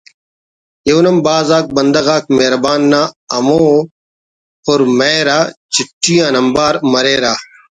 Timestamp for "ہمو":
3.35-3.63